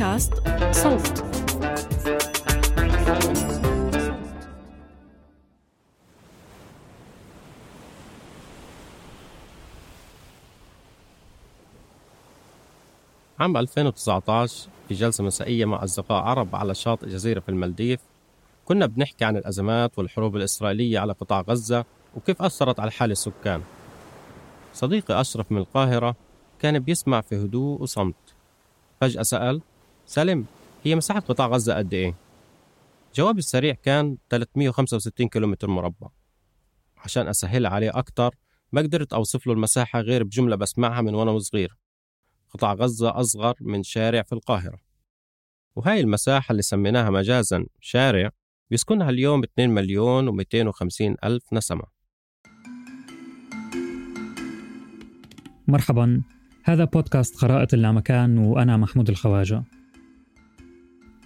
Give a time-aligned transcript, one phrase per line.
[0.00, 0.32] بودكاست
[0.70, 1.24] صوت.
[13.38, 18.00] عام 2019 في جلسة مسائية مع أصدقاء عرب على شاطئ جزيرة في المالديف
[18.64, 21.84] كنا بنحكي عن الأزمات والحروب الإسرائيلية على قطاع غزة
[22.16, 23.62] وكيف أثرت على حال السكان.
[24.74, 26.16] صديقي أشرف من القاهرة
[26.58, 28.14] كان بيسمع في هدوء وصمت.
[29.00, 29.60] فجأة سأل
[30.10, 30.44] سالم
[30.84, 32.14] هي مساحة قطاع غزة قد إيه؟
[33.14, 36.08] جوابي السريع كان 365 كيلومتر مربع.
[36.96, 38.34] عشان أسهلها عليه أكتر
[38.72, 41.76] ما قدرت أوصف له المساحة غير بجملة بسمعها من وأنا صغير.
[42.50, 44.78] قطاع غزة أصغر من شارع في القاهرة.
[45.76, 48.30] وهاي المساحة اللي سميناها مجازا شارع
[48.70, 51.84] بيسكنها اليوم 2 مليون و250 ألف نسمة.
[55.68, 56.22] مرحبا.
[56.64, 59.64] هذا بودكاست خرائط اللامكان وأنا محمود الخواجة.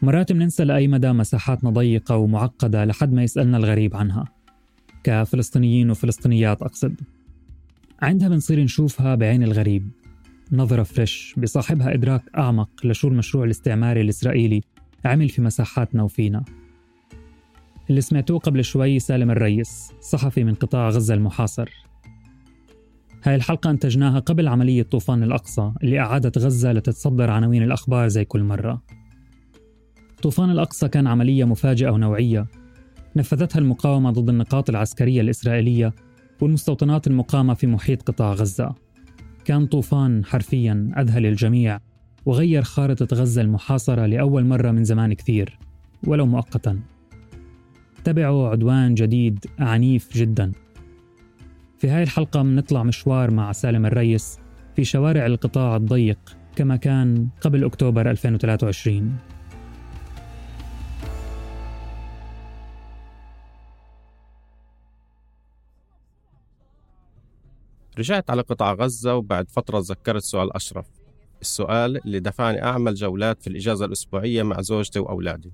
[0.05, 4.25] مرات بننسى لأي مدى مساحاتنا ضيقة ومعقدة لحد ما يسألنا الغريب عنها.
[5.05, 7.01] كفلسطينيين وفلسطينيات أقصد.
[8.03, 9.91] عندها بنصير نشوفها بعين الغريب.
[10.53, 14.61] نظرة فريش بصاحبها إدراك أعمق لشو المشروع الاستعماري الإسرائيلي
[15.05, 16.45] عمل في مساحاتنا وفينا.
[17.91, 21.71] اللي سمعتوه قبل شوي سالم الريس صحفي من قطاع غزة المحاصر.
[23.23, 28.43] هاي الحلقة أنتجناها قبل عملية طوفان الأقصى اللي أعادت غزة لتتصدر عناوين الأخبار زي كل
[28.43, 28.83] مرة.
[30.25, 32.47] طوفان الأقصى كان عملية مفاجئة ونوعية.
[33.17, 35.93] نفذتها المقاومة ضد النقاط العسكرية الإسرائيلية
[36.41, 38.75] والمستوطنات المقامة في محيط قطاع غزة.
[39.45, 41.81] كان طوفان حرفيا أذهل الجميع
[42.27, 45.59] وغير خارطة غزة المحاصرة لأول مرة من زمان كثير
[46.07, 46.81] ولو مؤقتا.
[48.05, 50.53] تبعوا عدوان جديد عنيف جدا.
[51.79, 54.39] في هاي الحلقة بنطلع مشوار مع سالم الريس
[54.77, 56.19] في شوارع القطاع الضيق
[56.57, 59.34] كما كان قبل أكتوبر 2023
[67.99, 70.87] رجعت على قطاع غزة وبعد فترة تذكرت سؤال أشرف.
[71.41, 75.53] السؤال اللي دفعني أعمل جولات في الإجازة الأسبوعية مع زوجتي وأولادي.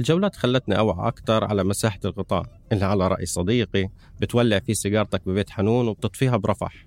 [0.00, 3.88] الجولات خلتني أوعى أكثر على مساحة القطاع اللي على رأي صديقي
[4.20, 6.86] بتولع فيه سيجارتك ببيت حنون وبتطفيها برفح.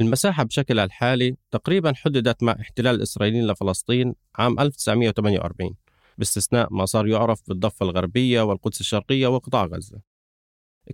[0.00, 5.74] المساحة بشكلها الحالي تقريبا حددت مع احتلال الإسرائيليين لفلسطين عام 1948
[6.18, 10.00] باستثناء ما صار يعرف بالضفة الغربية والقدس الشرقية وقطاع غزة.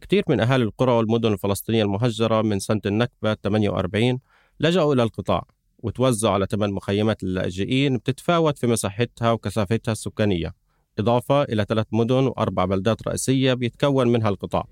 [0.01, 4.19] كثير من أهالي القرى والمدن الفلسطينية المهجرة من سنة النكبة 48
[4.61, 5.47] لجأوا إلى القطاع
[5.79, 10.66] وتوزعوا على ثمان مخيمات للاجئين بتتفاوت في مساحتها وكثافتها السكانية.
[10.99, 14.67] إضافة إلى ثلاث مدن وأربع بلدات رئيسية بيتكون منها القطاع.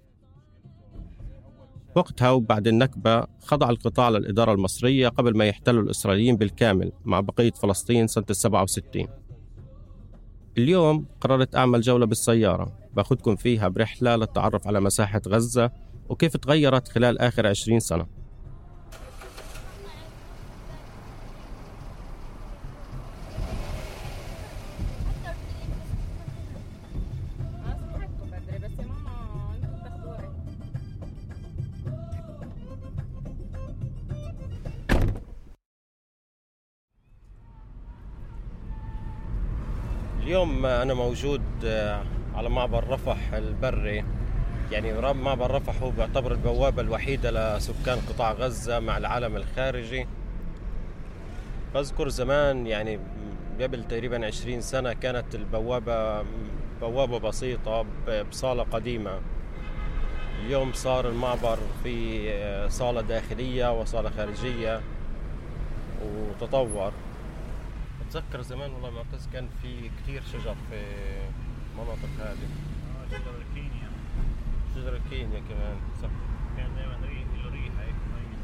[1.94, 8.06] وقتها وبعد النكبة خضع القطاع للإدارة المصرية قبل ما يحتلوا الإسرائيليين بالكامل مع بقية فلسطين
[8.06, 9.08] سنة السبعة وستين.
[10.58, 12.72] اليوم قررت أعمل جولة بالسيارة.
[12.96, 15.70] باخدكم فيها برحلة للتعرف على مساحة غزة
[16.08, 18.06] وكيف تغيرت خلال آخر عشرين سنة.
[40.34, 42.02] اليوم أنا موجود آه،
[42.34, 44.04] على معبر رفح البري.
[44.72, 50.06] يعني ما رفح هو بيعتبر البوابة الوحيدة لسكان قطاع غزة مع العالم الخارجي.
[51.74, 52.98] بذكر زمان يعني
[53.60, 56.24] قبل تقريبا عشرين سنة كانت البوابة
[56.80, 57.86] بوابة بسيطة
[58.30, 59.18] بصالة قديمة.
[60.46, 64.80] اليوم صار المعبر في صالة داخلية وصالة خارجية
[66.04, 66.92] وتطور.
[68.16, 70.84] اتذكر زمان والله معتز كان في كثير شجر في
[71.72, 72.48] المناطق هذه.
[73.00, 73.90] آه شجر الكينيا.
[74.74, 76.08] شجر الكينيا كمان صح.
[76.56, 77.94] كان دائما له ريحة هيك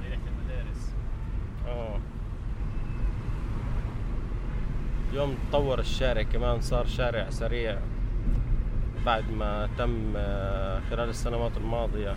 [0.02, 0.92] زي ريحة المدارس.
[1.66, 1.98] آه.
[5.10, 7.78] اليوم تطور الشارع كمان صار شارع سريع
[9.06, 12.16] بعد ما تم آه، خلال السنوات الماضية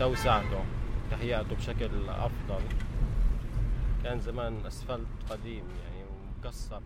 [0.00, 0.64] توسعته
[1.10, 2.62] تهيئته بشكل أفضل.
[4.06, 6.80] كان زمان أسفلت قديم يعني ومكسر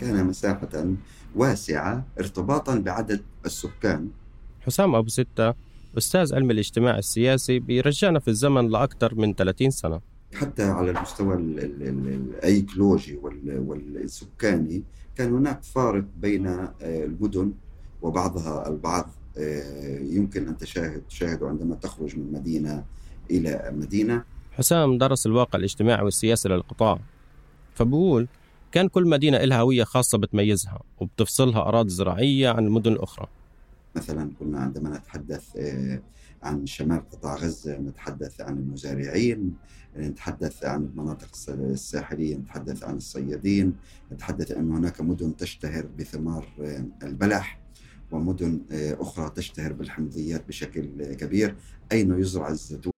[0.00, 0.68] كان مساحة
[1.36, 4.08] واسعة ارتباطا بعدد السكان.
[4.60, 5.54] حسام أبو ستة
[5.98, 10.00] أستاذ علم الاجتماع السياسي بيرجعنا في الزمن لأكثر من 30 سنة.
[10.34, 13.16] حتى على المستوى الايكولوجي
[13.46, 14.82] والسكاني
[15.16, 17.52] كان هناك فارق بين آه، المدن
[18.02, 19.10] وبعضها البعض.
[19.38, 22.84] آه، يمكن أن تشاهد تشاهده عندما تخرج من مدينة
[23.30, 24.37] إلى مدينة.
[24.58, 26.98] حسام درس الواقع الاجتماعي والسياسي للقطاع.
[27.74, 28.28] فبقول
[28.72, 33.26] كان كل مدينة لها هوية خاصة بتميزها وبتفصلها أراضي زراعية عن المدن الأخرى
[33.96, 36.02] مثلا كنا عندما نتحدث آه،
[36.42, 39.54] عن شمال قطاع غزة نتحدث عن المزارعين
[39.96, 43.74] نتحدث عن المناطق الساحلية نتحدث عن الصيادين
[44.12, 47.60] نتحدث أن هناك مدن تشتهر بثمار آه، البلح
[48.10, 51.56] ومدن آه، أخرى تشتهر بالحمضيات بشكل كبير.
[51.92, 52.97] أين يزرع الزيتون؟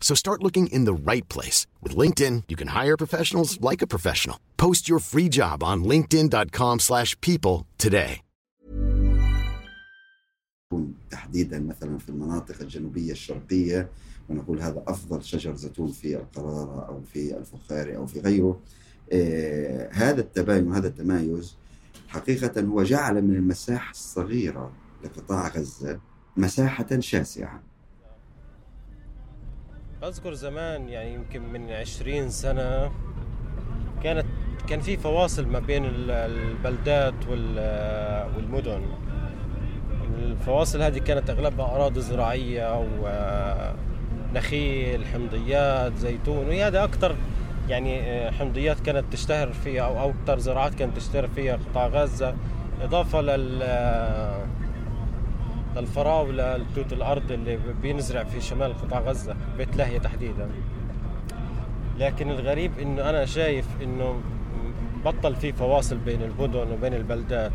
[0.00, 1.66] So start looking in the right place.
[1.82, 4.38] With LinkedIn, you can hire professionals like a professional.
[4.56, 8.22] Post your free job on linkedin.com slash people today.
[11.10, 13.88] تحديدا مثلا في المناطق الجنوبية الشرقية
[14.28, 18.60] ونقول هذا أفضل شجر زيتون في القرارة أو في الفخاري أو في غيره
[19.12, 21.56] آه هذا التباين وهذا التمايز
[22.08, 24.72] حقيقة هو جعل من المساحة الصغيرة
[25.04, 26.00] لقطاع غزة
[26.36, 27.62] مساحة شاسعة
[30.06, 32.90] أذكر زمان يعني يمكن من عشرين سنة
[34.02, 34.26] كانت
[34.68, 37.14] كان في فواصل ما بين البلدات
[38.36, 38.82] والمدن.
[40.18, 42.86] الفواصل هذه كانت أغلبها أراضي زراعية
[44.32, 47.16] ونخيل حمضيات زيتون وهذا أكثر
[47.68, 52.34] يعني حمضيات كانت تشتهر فيها أو أكثر زراعات كانت تشتهر فيها قطاع غزة.
[52.82, 53.62] إضافة لل
[55.76, 60.50] للفراولة التوت الأرض اللي بينزرع في شمال قطاع غزة بيت لاهية تحديدا.
[61.98, 64.20] لكن الغريب إنه أنا شايف إنه
[65.04, 67.52] بطل في فواصل بين المدن وبين البلدات.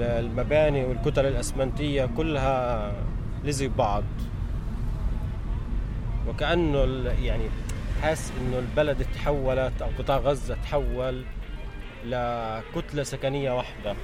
[0.00, 2.92] المباني والكتل الأسمنتية كلها
[3.44, 4.04] لزق بعض.
[6.28, 6.78] وكأنه
[7.22, 7.44] يعني
[8.02, 11.22] حاسس إنه البلد تحولت أو قطاع غزة تحول
[12.04, 13.94] لكتلة سكنية واحدة.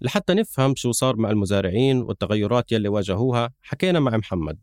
[0.00, 4.58] لحتى نفهم شو صار مع المزارعين والتغيرات يلي واجهوها حكينا مع محمد.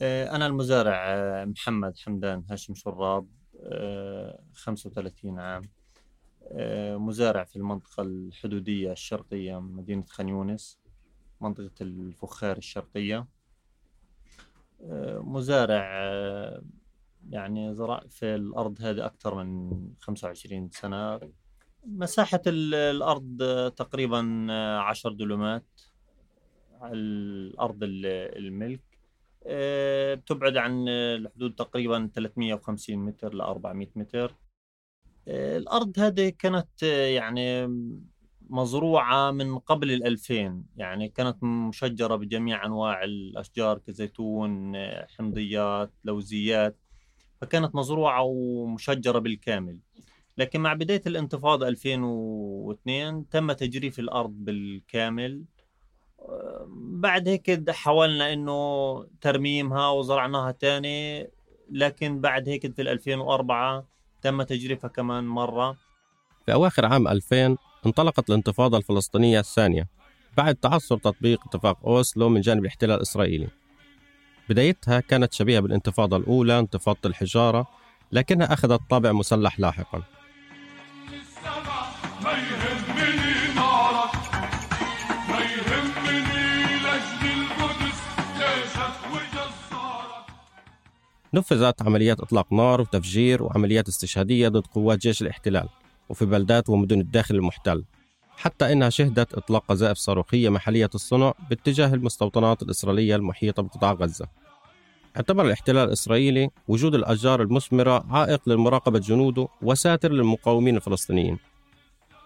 [0.00, 3.26] آه، أنا المزارع آه، محمد حمدان هاشم شراب
[4.52, 5.62] 35 آه، عام.
[7.06, 10.81] مزارع في المنطقة الحدودية الشرقية مدينة خان يونس.
[11.42, 13.26] منطقة الفخار الشرقية.
[14.82, 16.62] آه، مزارع آه،
[17.30, 21.20] يعني زرع في الأرض هذه أكثر من 25 سنة.
[21.86, 23.42] مساحة الأرض
[23.76, 24.46] تقريبا
[24.80, 25.64] عشر دلومات
[26.82, 28.80] الأرض الملك.
[29.46, 34.34] آه، بتبعد عن الحدود تقريبا 350 متر ل 400 متر.
[35.28, 37.66] آه، الأرض هذه كانت آه، يعني
[38.52, 44.72] مزروعة من قبل الألفين يعني كانت مشجرة بجميع أنواع الأشجار كزيتون
[45.18, 46.76] حمضيات لوزيات
[47.40, 49.78] فكانت مزروعة ومشجرة بالكامل.
[50.38, 55.44] لكن مع بداية الانتفاضة 2002 تم تجريف الأرض بالكامل.
[56.76, 61.30] بعد هيك حاولنا إنه ترميمها وزرعناها تاني
[61.70, 63.86] لكن بعد هيك في 2004
[64.22, 65.76] تم تجريفها كمان مرة.
[66.46, 69.88] في أواخر عام 2000 انطلقت الانتفاضة الفلسطينية الثانية
[70.36, 73.48] بعد تعثر تطبيق اتفاق أوسلو من جانب الاحتلال الإسرائيلي.
[74.48, 77.66] بدايتها كانت شبيهة بالانتفاضة الأولى انتفاضة الحجارة
[78.12, 80.02] لكنها أخذت طابع مسلح لاحقا.
[91.34, 95.68] نفذت عمليات إطلاق نار وتفجير وعمليات استشهادية ضد قوات جيش الاحتلال.
[96.12, 97.84] وفي بلدات ومدن الداخل المحتل
[98.36, 104.26] حتى إنها شهدت إطلاق قذائف صاروخية محلية الصنع باتجاه المستوطنات الإسرائيلية المحيطة بقطاع غزة.
[105.16, 111.38] اعتبر الاحتلال الإسرائيلي وجود الأشجار المثمرة عائق لمراقبة جنوده وساتر للمقاومين الفلسطينيين.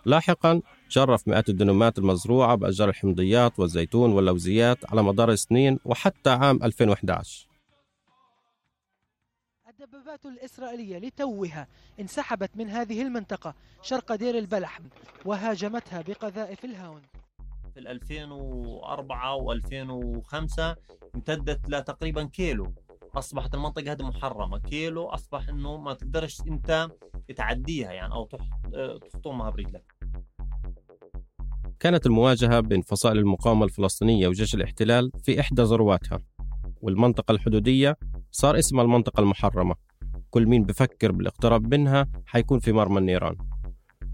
[0.04, 7.46] لاحقا جرف مئات الدنومات المزروعة بأشجار الحمضيات والزيتون واللوزيات على مدار السنين وحتى عام 2011
[9.86, 11.68] الدبابات الإسرائيلية لتوها
[12.00, 14.80] انسحبت من هذه المنطقة شرق دير البلح
[15.24, 17.02] وهاجمتها بقذائف الهاون.
[17.74, 20.76] في 2004 و2005
[21.14, 22.72] امتدت لتقريبا كيلو.
[23.14, 24.58] أصبحت المنطقة هذه محرمة.
[24.58, 26.88] كيلو أصبح إنه ما تقدرش أنت
[27.36, 28.28] تعديها يعني أو
[28.98, 29.94] تخطمها برجلك.
[31.80, 36.18] كانت المواجهة بين فصائل المقاومة الفلسطينية وجيش الاحتلال في إحدى ذرواتها
[36.82, 37.96] والمنطقة الحدودية
[38.36, 39.74] صار اسمها المنطقة المحرمة.
[40.30, 43.36] كل مين بفكر بالاقتراب منها حيكون في مرمى النيران.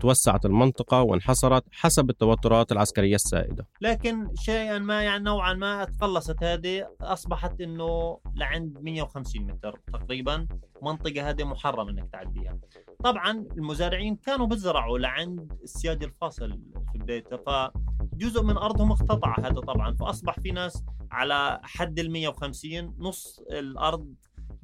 [0.00, 3.68] توسعت المنطقة وانحصرت حسب التوترات العسكرية السائدة.
[3.80, 10.46] لكن شيئا ما يعني نوعا ما تقلصت هذه أصبحت أنه لعند 150 متر تقريبا
[10.82, 12.58] منطقة هذه محرم أنك تعديها
[13.04, 16.60] طبعا المزارعين كانوا بيزرعوا لعند السياج الفاصل
[16.92, 22.94] في بدايته فجزء من أرضهم اقتطع هذا طبعا فأصبح في ناس على حد ال 150
[22.98, 24.14] نص الأرض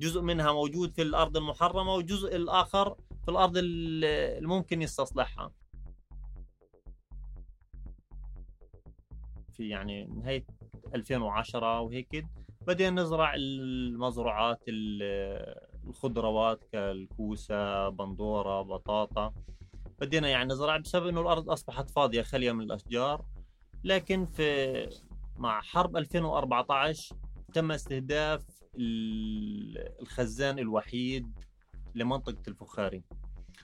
[0.01, 5.53] جزء منها موجود في الأرض المحرمة والجزء الآخر في الأرض اللي ممكن يستصلحها.
[9.53, 10.47] في يعني نهاية
[10.95, 12.27] 2010 وهيك.
[12.67, 14.61] بدينا نزرع المزروعات
[15.87, 19.35] الخضروات كالكوسة بندورة بطاطا.
[19.99, 23.25] بدينا يعني نزرع بسبب إنه الأرض أصبحت فاضية خاليه من الأشجار.
[23.85, 24.89] لكن في
[25.39, 27.17] مع حرب 2014
[27.55, 28.45] تم استهداف
[30.01, 31.27] الخزان الوحيد
[31.95, 33.03] لمنطقة الفخاري.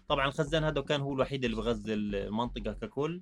[0.08, 3.20] طبعا الخزان هذا كان هو الوحيد اللي بغذي المنطقة ككل.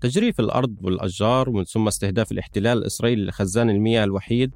[0.00, 4.54] تجريف الأرض والأشجار ومن ثم استهداف الاحتلال الإسرائيلي لخزان المياه الوحيد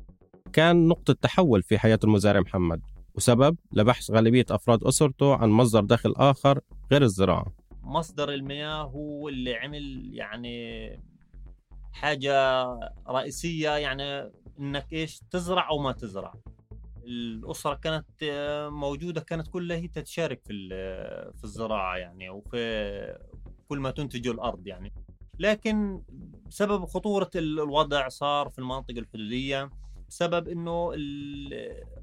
[0.53, 2.81] كان نقطة تحول في حياة المزارع محمد
[3.15, 6.61] وسبب لبحث غالبية أفراد أسرته عن مصدر دخل آخر
[6.93, 7.53] غير الزراعة.
[7.83, 11.01] مصدر المياه هو اللي عمل يعني
[12.01, 12.65] حاجة
[13.09, 16.35] رئيسية يعني إنك إيش تزرع أو ما تزرع.
[17.05, 20.69] الأسرة كانت آه، موجودة كانت كلها هي تشارك في
[21.39, 23.19] في الزراعة يعني وفي
[23.69, 24.93] كل ما تنتجه الأرض يعني.
[25.39, 26.03] لكن
[26.47, 29.71] بسبب خطورة الوضع صار في المناطق الحدودية
[30.09, 30.93] بسبب إنه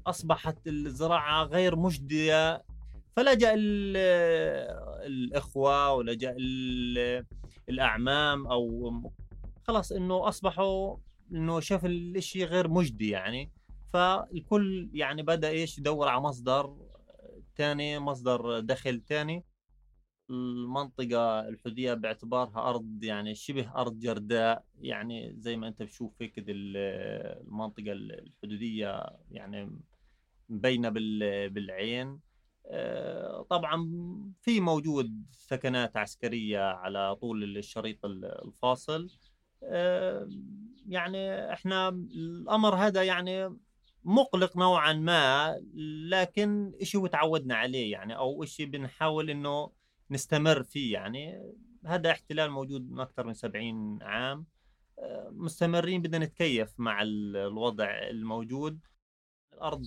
[0.06, 2.62] أصبحت الزراعة غير مجدية.
[3.16, 3.52] فلجا
[5.06, 6.36] الإخوة ولجا
[7.68, 8.92] الأعمام أو
[9.66, 10.96] خلاص إنه أصبحوا
[11.32, 13.50] إنه شاف الشيء غير مجدي يعني.
[13.92, 16.76] فالكل يعني بدأ إيش يدور على مصدر
[17.56, 19.44] ثاني مصدر دخل ثاني
[20.30, 27.92] المنطقة الحدودية باعتبارها أرض يعني شبه أرض جرداء يعني زي ما أنت بتشوف هيك المنطقة
[27.92, 29.80] الحدودية يعني
[30.48, 30.88] مبينة
[31.48, 32.20] بالعين.
[32.66, 33.90] آه، طبعا
[34.40, 39.08] في موجود سكنات عسكرية على طول الشريط الفاصل.
[40.88, 43.56] يعني إحنا الأمر هذا يعني
[44.04, 45.56] مقلق نوعا ما
[46.08, 49.70] لكن شيء تعودنا عليه يعني أو شيء بنحاول إنه
[50.10, 51.52] نستمر فيه يعني.
[51.86, 54.46] هذا احتلال موجود من أكثر من 70 عام.
[54.98, 58.80] آه، مستمرين بدنا نتكيف مع الوضع الموجود.
[59.52, 59.82] الأرض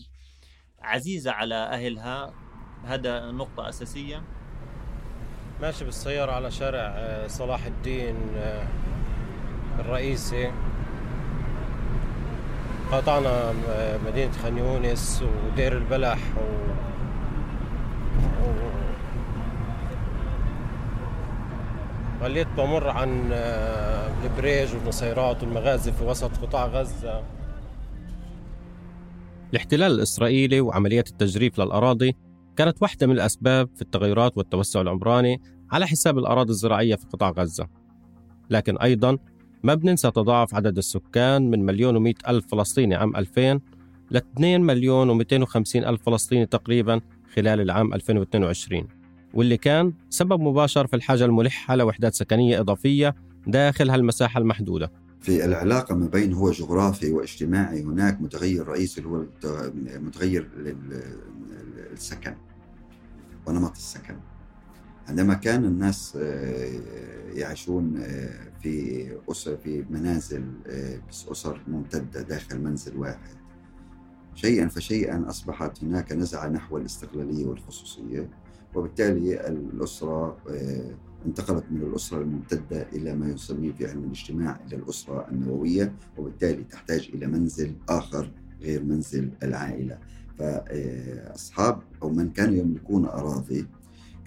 [0.80, 2.34] عزيزة على أهلها.
[2.84, 4.24] هذا نقطة أساسية.
[5.62, 8.68] ماشي بالسيارة على شارع آه، صلاح الدين آه،
[9.80, 10.52] الرئيسي
[12.92, 13.54] قاطعنا
[14.08, 16.42] مدينة خان يونس ودير البلح و...
[18.44, 18.54] و...
[22.20, 27.24] ظليت بمر عن آه، البريج والنصيرات والمغازل في وسط قطاع غزة.
[29.52, 32.16] الاحتلال الإسرائيلي وعملية التجريف للأراضي
[32.56, 37.68] كانت واحدة من الأسباب في التغيرات والتوسع العمراني على حساب الأراضي الزراعية في قطاع غزة.
[38.50, 39.18] لكن أيضا
[39.64, 43.60] ما بننسى تضاعف عدد السكان من مليون ومئة ألف فلسطيني عام 2000
[44.12, 47.02] ل 2 مليون و250 ألف فلسطيني تقريبا
[47.36, 48.88] خلال العام 2022
[49.34, 53.16] واللي كان سبب مباشر في الحاجة الملحة لوحدات سكنية إضافية
[53.48, 54.92] داخل هالمساحة المحدودة.
[55.22, 59.24] في العلاقة ما بين هو جغرافي واجتماعي هناك متغير رئيسي اللي هو
[60.00, 60.50] متغير
[61.94, 62.36] السكن
[63.48, 64.16] ونمط السكن.
[65.10, 66.80] عندما كان الناس آه،
[67.34, 73.36] يعيشون آه، في أسر في منازل آه، بس أسر ممتدة داخل منزل واحد.
[74.36, 78.30] شيئا فشيئا أصبحت هناك نزعة نحو الاستقلالية والخصوصية
[78.76, 80.38] وبالتالي الأسرة
[81.26, 87.10] انتقلت من الأسرة الممتدة إلى ما يسميه في علم الاجتماع إلى الأسرة النووية وبالتالي تحتاج
[87.14, 89.98] إلى منزل آخر غير منزل العائلة.
[90.40, 93.68] فأصحاب أو من كانوا يملكون أراضي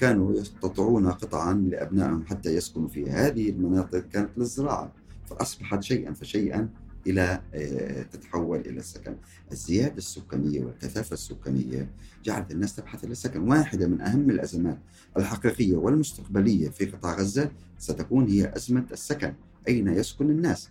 [0.02, 4.92] كانوا يقتطعون قطعا لأبنائهم حتى يسكنوا فيها هذه المناطق كانت للزراعة
[5.26, 6.68] فأصبحت شيئا فشيئا
[7.06, 9.16] إلى آه، تتحول إلى السكن.
[9.52, 11.90] الزيادة السكانية والكثافة السكانية
[12.24, 13.48] جعلت الناس تبحث إلى السكن.
[13.48, 14.78] واحدة من أهم الأزمات
[15.16, 19.34] الحقيقية والمستقبلية في قطاع غزة ستكون هي أزمة السكن
[19.68, 20.70] أين يسكن الناس؟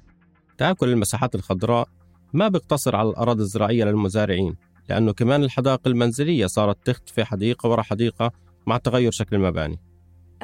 [0.58, 1.88] تآكل المساحات الخضراء
[2.34, 4.56] ما بيقتصر على الأراضي الزراعية للمزارعين
[4.90, 8.32] لأنه كمان الحدائق المنزلية صارت تختفي حديقة ورا حديقة
[8.68, 9.80] مع تغير شكل المباني.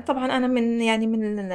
[0.08, 1.52] طبعا أنا من يعني من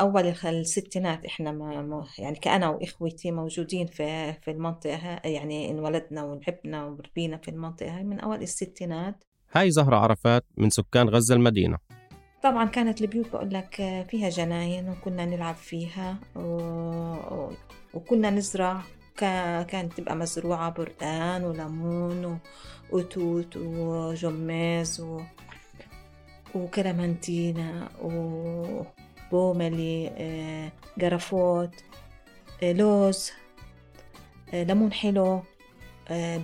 [0.00, 7.36] أول الستينات إحنا ما يعني كأنا وإخوتي موجودين في في المنطقة يعني انولدنا ولعبنا وربينا
[7.36, 9.24] في المنطقة هاي من أول الستينات.
[9.52, 11.78] هاي زهرة عرفات من سكان غزة المدينة.
[12.42, 13.74] طبعا كانت البيوت بقول لك
[14.10, 17.50] فيها جناين وكنا نلعب فيها و...
[17.94, 18.82] وكنا نزرع
[19.68, 22.38] كانت تبقى مزروعة بردان وليمون
[22.92, 25.20] وتوت وجماز و...
[26.54, 27.88] وكلامنتينا
[29.32, 31.74] و pomelo آه، جرافوت
[32.62, 33.32] آه، لوز
[34.54, 35.42] آه، ليمون حلو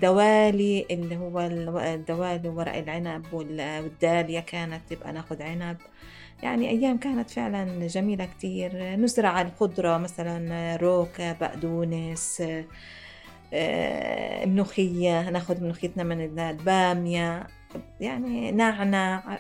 [0.03, 1.41] دوالي اللي هو
[1.81, 5.77] الدوالي ورق العنب والدالية كانت تبقى ناخد عنب.
[6.43, 8.97] يعني أيام كانت فعلا جميلة كتير.
[8.97, 12.43] نزرع الخضرة مثلا روكة بقدونس
[14.47, 17.47] ملوخية ناخد ملوخيتنا من البامية
[18.01, 19.39] يعني نعنع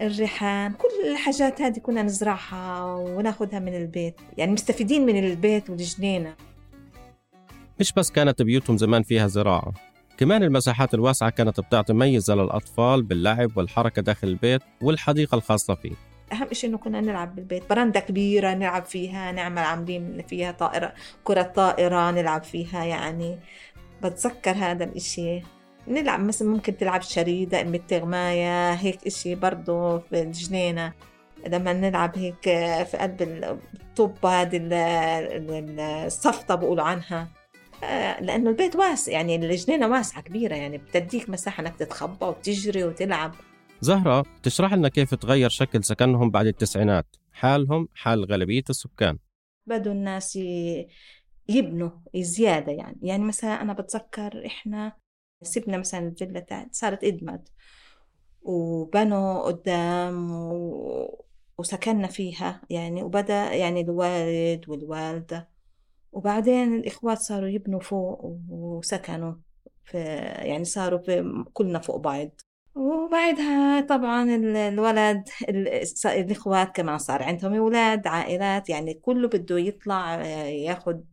[0.00, 6.34] الريحان كل الحاجات هذه كنا نزرعها وناخذها من البيت يعني مستفيدين من البيت والجنينة.
[7.80, 9.72] مش بس كانت بيوتهم زمان فيها زراعة
[10.18, 15.92] كمان المساحات الواسعة كانت بتعطي ميزة للأطفال باللعب والحركة داخل البيت والحديقة الخاصة فيه.
[16.32, 20.92] أهم شيء إنه كنا نلعب بالبيت برندة كبيرة نلعب فيها نعمل عاملين فيها طائرة
[21.24, 23.38] كرة طائرة نلعب فيها يعني.
[24.02, 25.40] بتذكر هذا الإشي.
[25.88, 30.92] نلعب مثلا ممكن تلعب شريدة أم التغماية هيك إشي برضو في الجنينة.
[31.46, 32.42] لما نلعب هيك
[32.84, 33.22] في قلب
[33.74, 34.60] الطب هذه
[36.06, 37.28] الصفطة بقولوا عنها.
[37.84, 43.34] آه، لأنه البيت واسع يعني الجنينة واسعة كبيرة يعني بتديك مساحة إنك تتخبى وتجري وتلعب.
[43.80, 49.18] زهرة تشرح لنا كيف تغير شكل سكنهم بعد التسعينات؟ حالهم حال غالبية السكان.
[49.66, 50.38] بدوا الناس
[51.48, 52.98] يبنوا زيادة يعني.
[53.02, 54.92] يعني مثلا أنا بتذكر إحنا
[55.42, 57.48] سيبنا مثلا الفيلا تاعت صارت إدمت.
[58.42, 61.24] وبنوا قدام و...
[61.58, 65.48] وسكننا فيها يعني وبدأ يعني الوالد والوالدة.
[66.12, 69.34] وبعدين الإخوات صاروا يبنوا فوق وسكنوا
[69.84, 69.98] في
[70.48, 72.40] يعني صاروا في كلنا فوق بعض.
[72.74, 74.24] وبعدها طبعا
[74.68, 75.28] الولد
[76.06, 81.04] الإخوات كمان صار عندهم أولاد عائلات يعني كله بده يطلع ياخد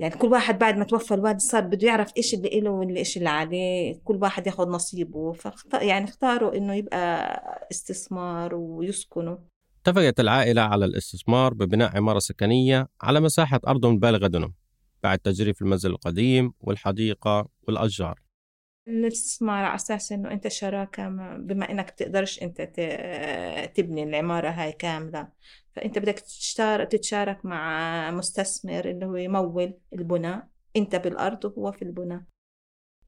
[0.00, 3.16] يعني كل واحد بعد ما توفى الوالد صار بده يعرف إيش اللي إله واللي إيش
[3.16, 5.32] اللي عليه كل واحد ياخذ نصيبه.
[5.32, 9.36] فاختار يعني اختاروا إنه يبقى استثمار ويسكنوا.
[9.82, 14.52] اتفقت العائلة على الاستثمار ببناء عمارة سكنية على مساحة أرض بالغة دنم
[15.02, 18.20] بعد تجريف المنزل القديم والحديقة والأشجار.
[18.88, 22.60] الاستثمار على أساس إنه أنت شراكة بما إنك تقدرش أنت
[23.74, 25.28] تبني العمارة هاي كاملة.
[25.72, 26.22] فأنت بدك
[26.90, 32.22] تتشارك مع مستثمر اللي هو يمول البناء أنت بالأرض وهو في البناء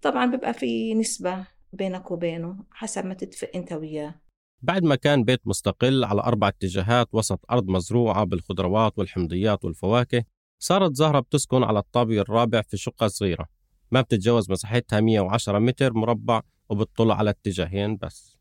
[0.03, 4.21] طبعا بيبقى في نسبة بينك وبينه حسب ما تتفق أنت وياه.
[4.63, 10.25] بعد ما كان بيت مستقل على أربع اتجاهات وسط أرض مزروعة بالخضروات والحمضيات والفواكه
[10.63, 13.49] صارت زهرة بتسكن على الطابق الرابع في شقة صغيرة.
[13.93, 18.39] ما بتتجاوز مساحتها 110 متر مربع وبتطل على اتجاهين بس.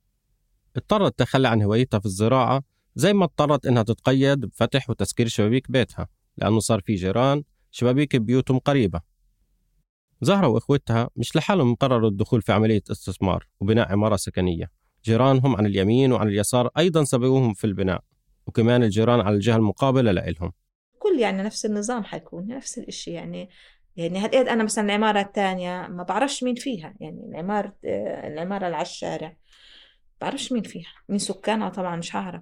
[0.76, 2.64] اضطرت تخلي عن هوايتها في الزراعة
[2.96, 8.60] زي ما اضطرت إنها تتقيد بفتح وتسكير شبابيك بيتها لأنه صار في جيران شبابيك بيوتهم
[8.60, 9.02] قريبة.
[10.22, 14.72] زهرة وإخوتها مش لحالهم قرروا الدخول في عملية استثمار وبناء عمارة سكنية.
[15.06, 18.04] جيرانهم عن اليمين وعن اليسار أيضا سبقوهم في البناء
[18.48, 20.52] وكمان الجيران على الجهة المقابلة لإلهم.
[21.00, 23.50] كل يعني نفس النظام حيكون نفس الإشي يعني
[23.98, 27.76] يعني هالقد أنا مثلا العمارة الثانية ما بعرفش مين فيها يعني العمارة
[28.28, 29.38] العمارة اللي على الشارع
[30.22, 32.42] بعرفش مين فيها مين سكانها طبعا مش هعرف.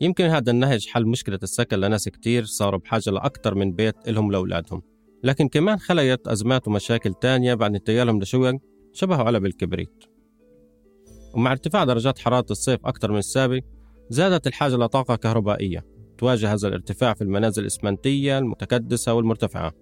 [0.00, 4.82] يمكن هذا النهج حل مشكلة السكن لناس كتير صاروا بحاجة لأكثر من بيت إلهم لأولادهم.
[5.24, 8.58] لكن كمان خلقت أزمات ومشاكل تانية بعد انتقالهم لشقق
[8.92, 10.04] شبهوا علب الكبريت
[11.34, 13.60] ومع ارتفاع درجات حرارة الصيف أكثر من السابق
[14.08, 15.99] زادت الحاجة لطاقة كهربائية.
[16.20, 19.72] تواجه هذا الارتفاع في المنازل الإسمنتية المتكدسة والمرتفعة.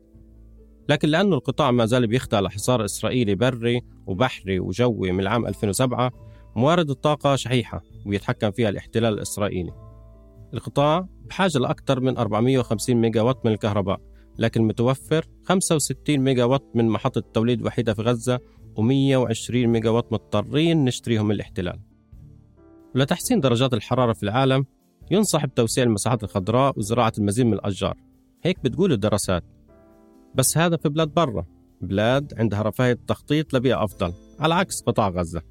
[0.89, 6.13] لكن لأنه القطاع ما زال بيخضع لحصار إسرائيلي بري وبحري وجوي من العام 2007
[6.57, 9.73] موارد الطاقة شحيحة ويتحكم فيها الاحتلال الإسرائيلي.
[10.55, 14.01] القطاع بحاجة لأكثر من 450 ميجا وات من الكهرباء
[14.39, 18.39] لكن متوفر 65 ميجا وات من محطة توليد وحيدة في غزة
[18.77, 21.81] و120 ميجا وات مضطرين نشتريهم من الاحتلال.
[22.95, 24.67] لتحسين درجات الحرارة في العالم
[25.11, 27.97] ينصح بتوسيع المساحات الخضراء وزراعة المزيد من الأشجار.
[28.43, 29.45] هيك بتقول الدراسات.
[30.35, 31.47] بس هذا في بلاد برا.
[31.81, 35.43] بلاد عندها رفاهية تخطيط لبيئة أفضل على عكس قطاع غزة.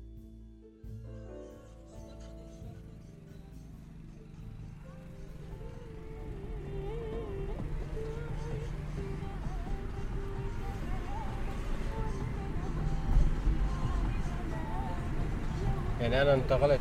[16.02, 16.80] يعني أنا انتقلت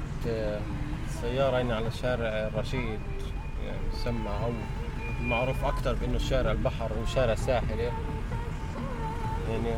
[1.17, 2.99] آه، سيارة هنا على شارع الرشيد
[3.67, 4.51] يعني يسمى هو
[5.23, 7.83] معروف أكثر بأنه شارع البحر وشارع ساحلي.
[9.51, 9.75] يعني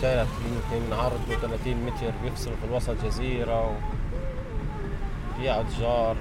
[0.00, 3.76] شارع يمكن عرضه 30 متر بيفصل في الوسط جزيرة
[5.36, 6.16] في أشجار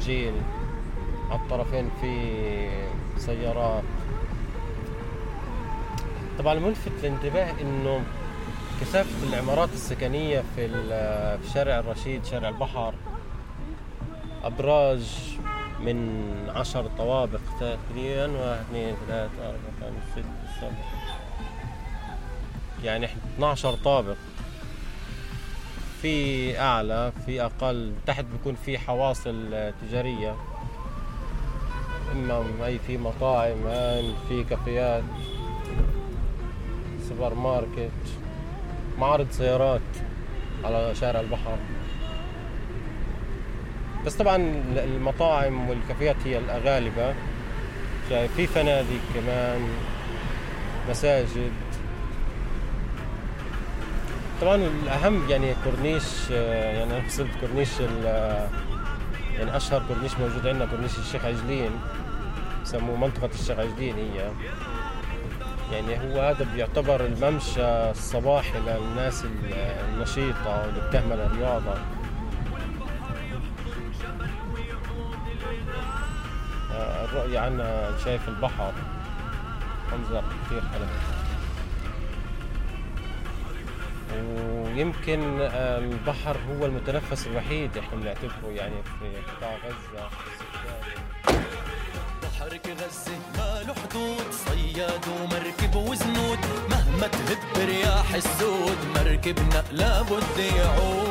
[0.00, 0.34] جيل.
[1.30, 2.40] على الطرفين في
[3.18, 3.82] سيارات.
[6.38, 8.02] طبعا الملفت للانتباه إنه
[8.80, 10.68] كثافة العمارات السكنية في
[11.38, 12.94] في شارع الرشيد شارع البحر
[14.44, 15.36] أبراج
[15.80, 20.72] من عشر طوابق تقريبا واحد اثنين ثلاثة أربعة خمسة ستة سبعة.
[22.84, 24.16] يعني 12 طابق.
[26.02, 30.36] في أعلى في أقل تحت بيكون في حواصل تجارية.
[32.12, 33.62] إما أي في مطاعم
[34.28, 35.04] في كافيات
[37.08, 37.90] سوبر ماركت.
[38.98, 39.80] معرض سيارات
[40.64, 41.56] على شارع البحر.
[44.06, 44.36] بس طبعا
[44.76, 47.14] المطاعم والكافيات هي الغالبة.
[48.08, 49.68] في فنادق كمان
[50.90, 51.52] مساجد.
[54.40, 57.80] طبعا الأهم يعني كورنيش يعني أنا وصلت كورنيش
[59.38, 61.70] يعني أشهر كورنيش موجود عندنا كورنيش الشيخ عجلين.
[62.62, 64.30] يسموه منطقة الشيخ عجلين هي.
[65.72, 69.24] يعني هو هذا بيعتبر الممشى الصباحي للناس
[69.88, 71.74] النشيطة واللي بتعمل الرياضة.
[76.72, 78.72] آه، الرؤية عنا شايف البحر.
[79.92, 80.86] منظر كثير حلو.
[84.14, 90.08] ويمكن آه، البحر هو المتنفس الوحيد إحنا بنعتبره يعني في قطاع غزة.
[92.22, 93.17] بحر غزة
[97.54, 101.08] برياح السود مركبنا لابد يعود.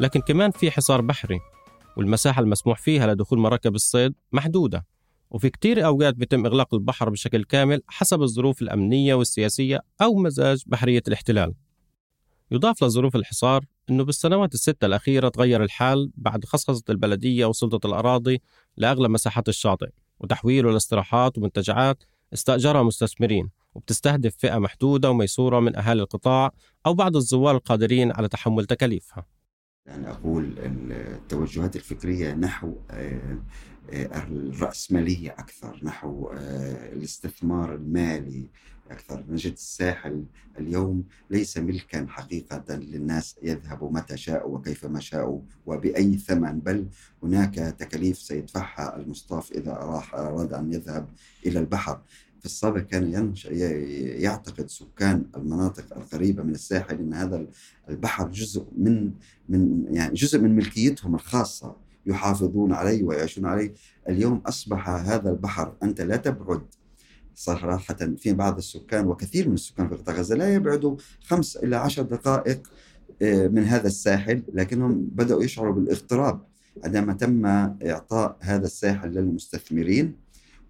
[0.00, 1.40] لكن كمان في حصار بحري
[1.96, 4.86] والمساحة المسموح فيها لدخول مراكب الصيد محدودة.
[5.30, 11.02] وفي كتير أوقات بيتم إغلاق البحر بشكل كامل حسب الظروف الأمنية والسياسية أو مزاج بحرية
[11.08, 11.54] الاحتلال.
[12.50, 18.42] يضاف لظروف الحصار أنه بالسنوات الستة الأخيرة تغير الحال بعد خصخصة البلدية وسلطة الأراضي
[18.76, 26.50] لأغلب مساحات الشاطئ وتحويله لاستراحات ومنتجعات استأجرها مستثمرين وبتستهدف فئة محدودة وميسورة من أهالي القطاع
[26.86, 29.26] أو بعض الزوار القادرين على تحمل تكاليفها.
[29.86, 33.38] يعني أقول التوجهات الفكرية نحو آه،
[33.92, 38.50] آه، الرأسمالية أكثر نحو آه، الاستثمار المالي
[38.90, 40.24] أكثر نجد الساحل
[40.58, 46.86] اليوم ليس ملكا حقيقة للناس يذهبوا متى شاءوا وكيفما شاءوا وبأي ثمن بل
[47.22, 49.72] هناك تكاليف سيدفعها المصطاف إذا
[50.14, 51.08] أراد أن يذهب
[51.46, 52.00] إلى البحر.
[52.40, 53.34] في السابق كان
[54.20, 57.46] يعتقد سكان المناطق القريبة من الساحل أن هذا
[57.88, 59.12] البحر جزء من
[59.48, 63.74] من يعني جزء من ملكيتهم الخاصة يحافظون عليه ويعيشون عليه.
[64.08, 66.62] اليوم أصبح هذا البحر أنت لا تبعد
[67.34, 72.02] صراحة في بعض السكان وكثير من السكان في قطاع غزة لا يبعدوا خمس إلى عشر
[72.02, 72.62] دقائق
[73.22, 76.40] آه، من هذا الساحل لكنهم بدأوا يشعروا بالاغتراب
[76.84, 77.46] عندما تم
[77.86, 80.16] إعطاء هذا الساحل للمستثمرين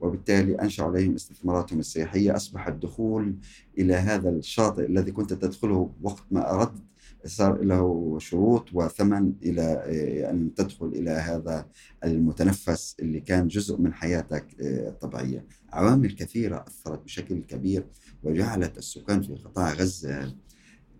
[0.00, 3.34] وبالتالي أنشأوا عليهم استثماراتهم السياحية أصبح الدخول
[3.78, 6.82] إلى هذا الشاطئ الذي كنت تدخله وقت ما أردت
[7.26, 11.66] صار له شروط وثمن إلى آه، أن تدخل إلى هذا
[12.04, 15.44] المتنفس اللي كان جزء من حياتك آه، الطبيعية.
[15.74, 17.86] عوامل كثيرة أثرت بشكل كبير
[18.22, 20.34] وجعلت السكان في قطاع غزة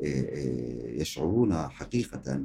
[0.05, 2.45] آه، يشعرون حقيقة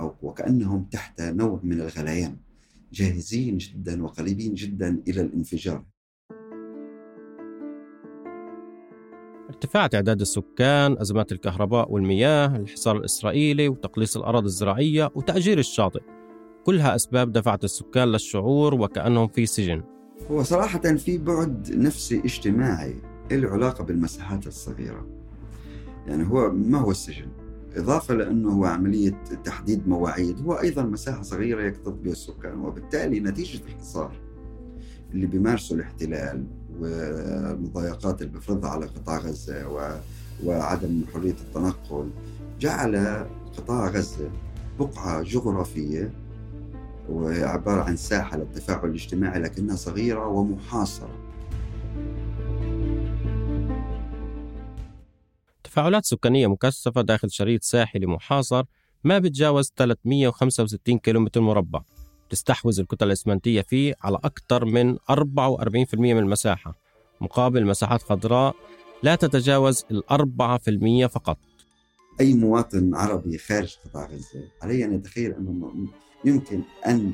[0.00, 2.36] أو وكأنهم تحت نوع من الغليان
[2.92, 5.84] جاهزين جدا وقريبين جدا إلى الانفجار.
[9.48, 16.00] ارتفاع تعداد السكان، أزمات الكهرباء والمياه، الحصار الإسرائيلي وتقليص الأراضي الزراعية وتأجير الشاطئ
[16.64, 19.99] كلها أسباب دفعت السكان للشعور وكأنهم في سجن.
[20.30, 22.94] هو صراحة في بعد نفسي اجتماعي
[23.30, 25.06] له علاقة بالمساحات الصغيرة.
[26.06, 27.28] يعني هو ما هو السجن.
[27.76, 30.40] إضافة لأنه هو عملية تحديد مواعيد.
[30.40, 32.60] هو أيضا مساحة صغيرة يكتظ بها السكان.
[32.60, 34.12] وبالتالي نتيجة الحصار
[35.12, 36.44] اللي بيمارسه الاحتلال
[36.80, 40.00] والمضايقات اللي بيفرضها على قطاع غزة و...
[40.44, 42.10] وعدم حرية التنقل
[42.60, 44.30] جعل قطاع غزة
[44.78, 46.10] بقعة جغرافية
[47.08, 51.30] وعبارة عن ساحة للتفاعل الاجتماعي لكنها صغيرة ومحاصرة.
[55.64, 58.64] تفاعلات سكانية مكثفة داخل شريط ساحلي محاصر
[59.04, 61.82] ما بتجاوز 365 كيلومتر مربع.
[62.30, 66.74] تستحوذ الكتل الإسمنتية فيه على أكثر من 44% من المساحة.
[67.20, 68.56] مقابل مساحات خضراء
[69.02, 71.38] لا تتجاوز الأربعة في المية فقط.
[72.20, 75.72] أي مواطن عربي خارج قطاع غزة عليه أن يتخيل أنه
[76.24, 77.12] يمكن أن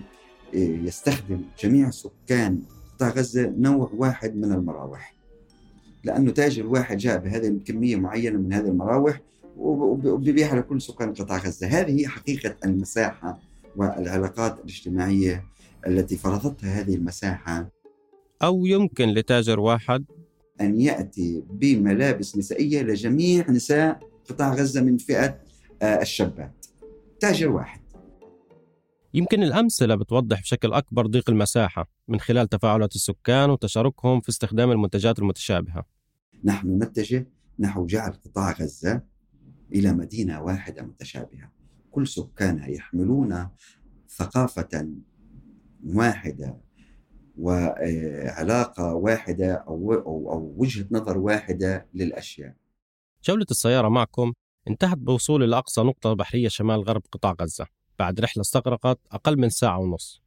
[0.55, 2.63] يستخدم جميع سكان
[2.95, 5.17] قطاع غزة نوع واحد من المراوح.
[6.05, 9.21] لأنه تاجر واحد جاء بهذه الكمية معينة من هذه المراوح
[9.57, 11.67] وبيبيعها لكل سكان قطاع غزة.
[11.67, 13.39] هذه هي حقيقة المساحة
[13.77, 15.45] والعلاقات الاجتماعية
[15.87, 17.71] التي فرضتها هذه المساحة.
[18.43, 20.05] أو يمكن لتاجر واحد
[20.61, 25.39] أن يأتي بملابس نسائية لجميع نساء قطاع غزة من فئة
[25.83, 26.67] آه، الشابات.
[27.21, 27.81] تاجر واحد
[29.15, 35.19] يمكن الأمثلة بتوضح بشكل أكبر ضيق المساحة من خلال تفاعلات السكان وتشاركهم في استخدام المنتجات
[35.19, 35.85] المتشابهة.
[36.45, 37.27] نحن نتجه
[37.59, 39.03] نحو جعل قطاع غزة
[39.75, 41.53] إلى مدينة واحدة متشابهة.
[41.91, 43.49] كل سكانها يحملون
[44.09, 44.89] ثقافة
[45.85, 46.61] واحدة
[47.39, 52.55] وعلاقة واحدة أو, أو, أو وجهة نظر واحدة للأشياء.
[53.25, 54.33] جولة السيارة معكم
[54.69, 57.67] انتهت بوصولي لأقصى نقطة بحرية شمال غرب قطاع غزة.
[57.99, 60.23] بعد رحلة استغرقت أقل من ساعة ونص.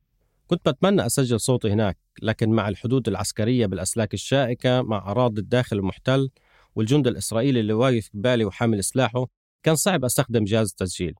[0.47, 6.29] كنت بتمنى أسجل صوتي هناك لكن مع الحدود العسكرية بالأسلاك الشائكة مع أراضي الداخل المحتل
[6.75, 9.27] والجند الإسرائيلي اللي واقف قبالي وحامل سلاحه
[9.63, 11.15] كان صعب أستخدم جهاز التسجيل.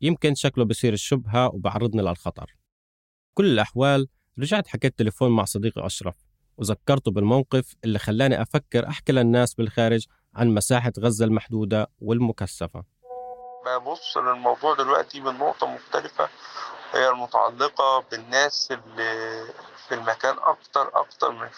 [0.00, 2.56] يمكن شكله بصير الشبهة وبعرضني للخطر.
[3.34, 6.14] كل الأحوال رجعت حكيت تليفون مع صديقي أشرف
[6.56, 12.84] وذكرته بالموقف اللي خلاني أفكر أحكي للناس بالخارج عن مساحة غزة المحدودة والمكثفة.
[13.64, 16.28] ببص للموضوع دلوقتي من نقطة مختلفة
[16.92, 19.44] هي المتعلقة بالناس اللي
[19.88, 21.48] في المكان أكتر أكتر من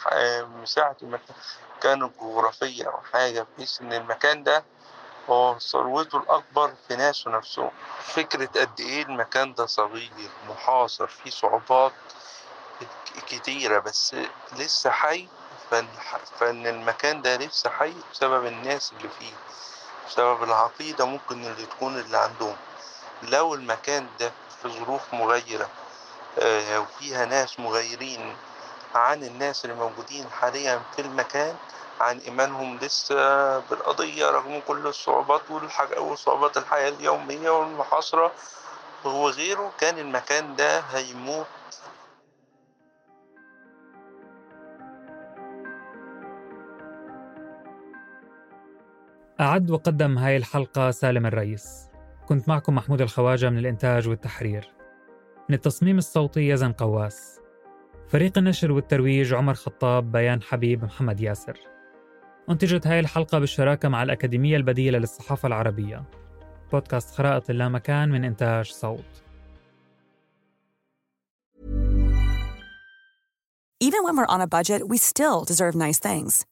[0.62, 1.36] مساحة المكان.
[1.84, 4.64] الجغرافية أو حاجة بحيث إن المكان ده
[5.30, 10.10] هو ثروته الأكبر في ناسه نفسه فكرة قد إيه المكان ده صغير
[10.48, 11.92] محاصر فيه صعوبات
[13.26, 14.16] كتيرة بس
[14.52, 15.28] لسه حي
[16.38, 19.32] فإن المكان ده لسه حي بسبب الناس اللي فيه.
[20.08, 22.56] بسبب العقيدة ممكن اللي تكون اللي عندهم.
[23.22, 25.68] لو المكان ده في ظروف مغيرة
[26.38, 28.36] آه، وفيها ناس مغيرين
[28.94, 31.56] عن الناس اللي موجودين حاليا في المكان
[32.00, 35.40] عن إيمانهم لسه بالقضية رغم كل الصعوبات
[35.98, 38.32] وصعوبات الحياة اليومية والمحاصرة
[39.04, 41.46] وغيره كان المكان ده هيموت
[49.42, 51.88] أعد وقدم هاي الحلقة سالم الرئيس.
[52.28, 54.70] كنت معكم محمود الخواجة من الإنتاج والتحرير.
[55.48, 57.40] من التصميم الصوتي يزن قواس.
[58.08, 61.60] فريق النشر والترويج عمر خطاب بيان حبيب محمد ياسر.
[62.50, 66.04] أنتجت هاي الحلقة بالشراكة مع الأكاديمية البديلة للصحافة العربية.
[66.72, 69.22] بودكاست خرائط اللامكان من إنتاج صوت.
[73.84, 76.51] Even when we're on a budget, we still deserve nice things.